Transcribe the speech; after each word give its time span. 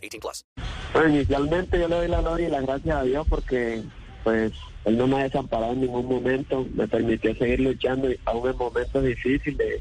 18 0.00 0.20
plus. 0.20 0.44
Bueno, 0.92 1.08
inicialmente 1.10 1.78
yo 1.78 1.88
le 1.88 1.96
doy 1.96 2.08
la 2.08 2.20
gloria 2.20 2.48
y 2.48 2.50
las 2.50 2.66
gracias 2.66 2.96
a 2.96 3.02
Dios 3.02 3.26
porque 3.28 3.82
pues 4.24 4.52
él 4.84 4.96
no 4.96 5.06
me 5.06 5.16
ha 5.16 5.22
desamparado 5.24 5.72
en 5.72 5.80
ningún 5.82 6.06
momento, 6.06 6.66
me 6.74 6.88
permitió 6.88 7.34
seguir 7.36 7.60
luchando 7.60 8.08
aún 8.24 8.48
en 8.48 8.56
momentos 8.56 9.04
difíciles, 9.04 9.80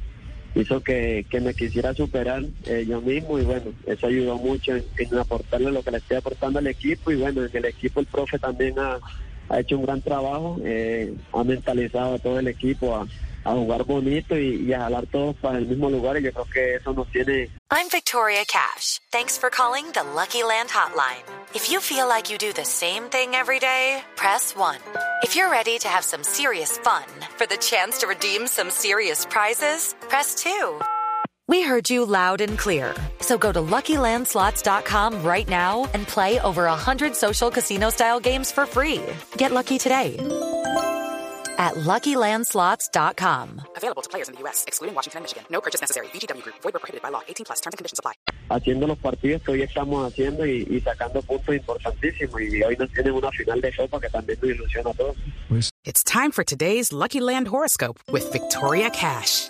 hizo 0.56 0.82
que, 0.82 1.26
que 1.30 1.40
me 1.40 1.54
quisiera 1.54 1.94
superar 1.94 2.44
eh, 2.66 2.86
yo 2.88 3.02
mismo. 3.02 3.40
Y 3.40 3.44
bueno, 3.44 3.72
eso 3.86 4.08
ayudó 4.08 4.38
mucho 4.38 4.76
en, 4.76 4.84
en 4.98 5.18
aportarle 5.18 5.72
lo 5.72 5.84
que 5.84 5.92
le 5.92 5.98
estoy 5.98 6.18
aportando 6.18 6.60
al 6.60 6.68
equipo. 6.68 7.12
Y 7.12 7.16
bueno, 7.16 7.44
en 7.46 7.56
el 7.56 7.66
equipo 7.66 8.00
el 8.00 8.06
profe 8.06 8.40
también 8.40 8.78
ha 8.80 9.00
ha 9.50 9.60
hecho 9.60 9.78
un 9.78 9.86
gran 9.86 10.02
trabajo, 10.02 10.58
eh, 10.64 11.14
ha 11.34 11.44
mentalizado 11.44 12.16
a 12.16 12.20
todo 12.20 12.40
el 12.40 12.48
equipo 12.48 12.96
a, 12.96 13.08
a 13.44 13.52
jugar 13.54 13.84
bonito 13.84 14.38
y, 14.38 14.68
y, 14.68 14.74
a 14.74 14.82
jalar 14.82 15.08
todos 15.08 15.36
para 15.38 15.58
el 15.58 15.66
mismo 15.66 15.90
lugar 15.90 16.18
y 16.18 16.24
yo 16.24 16.32
creo 16.32 16.46
que 16.46 16.76
eso 16.76 16.94
nos 16.94 17.08
tiene. 17.12 17.50
I'm 17.72 17.90
Victoria 17.90 18.44
Cash. 18.46 19.00
Thanks 19.12 19.38
for 19.38 19.50
calling 19.50 19.86
the 19.94 20.04
Lucky 20.04 20.44
Land 20.44 20.70
Hotline. 20.70 21.24
If 21.54 21.72
you 21.72 21.80
feel 21.80 22.08
like 22.08 22.32
you 22.32 22.38
do 22.38 22.54
the 22.54 22.66
same 22.66 23.04
thing 23.10 23.34
every 23.34 23.60
day, 23.60 24.04
press 24.16 24.56
1. 24.56 24.78
If 25.24 25.36
you're 25.36 25.50
ready 25.50 25.80
to 25.80 25.88
have 25.88 26.04
some 26.04 26.24
serious 26.24 26.78
fun 26.78 27.06
for 27.38 27.48
the 27.48 27.58
chance 27.58 28.00
to 28.00 28.08
redeem 28.08 28.48
some 28.48 28.70
serious 28.70 29.26
prizes, 29.26 29.96
press 30.10 30.36
2. 30.36 30.80
We 31.50 31.64
heard 31.64 31.90
you 31.90 32.06
loud 32.06 32.42
and 32.42 32.60
clear. 32.60 32.94
So 33.22 33.36
go 33.36 33.52
to 33.52 33.60
LuckyLandSlots.com 33.60 35.24
right 35.24 35.50
now 35.50 35.90
and 35.96 36.06
play 36.06 36.40
over 36.42 36.66
100 36.66 37.16
social 37.16 37.50
casino 37.50 37.90
style 37.90 38.20
games 38.20 38.52
for 38.52 38.68
free. 38.68 39.02
Get 39.36 39.52
lucky 39.52 39.80
today 39.80 40.18
at 41.58 41.74
LuckyLandSlots.com. 41.74 43.62
Available 43.76 44.04
to 44.04 44.10
players 44.10 44.30
in 44.30 44.36
the 44.36 44.42
U.S., 44.42 44.64
excluding 44.68 44.94
Washington 44.94 45.22
and 45.22 45.24
Michigan. 45.24 45.44
No 45.50 45.60
purchase 45.60 45.82
necessary. 45.82 46.06
VGW 46.14 46.44
Group. 46.44 46.58
Void 46.62 46.74
were 46.76 46.82
prohibited 46.82 47.02
by 47.02 47.10
law. 47.10 47.24
18 47.28 47.46
plus. 47.46 47.62
Terms 47.62 47.74
and 47.74 47.80
conditions 47.80 47.98
apply. 47.98 48.14
Haciendo 48.52 48.86
los 48.86 49.00
partidos 49.00 49.42
que 49.42 49.54
hoy 49.54 49.64
estamos 49.64 50.06
haciendo 50.06 50.46
y, 50.46 50.68
y 50.70 50.80
sacando 50.82 51.24
puntos 51.24 51.56
importantísimos. 51.56 52.42
Y 52.42 52.62
hoy 52.62 52.76
nos 52.78 52.92
tienen 52.92 53.14
una 53.14 53.32
final 53.32 53.60
de 53.60 53.76
Copa 53.76 54.00
que 54.00 54.10
también 54.10 54.38
nos 54.40 54.52
ilusiona 54.52 54.92
a 54.92 54.94
todos. 54.94 55.18
It's 55.84 56.04
time 56.04 56.30
for 56.32 56.44
today's 56.44 56.94
Lucky 56.94 57.20
Land 57.20 57.48
horoscope 57.48 58.00
with 58.12 58.32
Victoria 58.32 58.92
Cash. 58.92 59.50